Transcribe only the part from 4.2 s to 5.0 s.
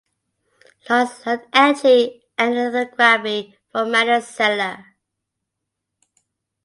Zeller.